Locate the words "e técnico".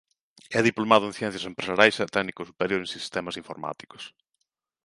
2.03-2.41